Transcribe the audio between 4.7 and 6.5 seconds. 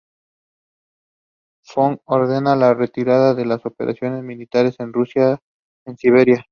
en Rusia en Siberia.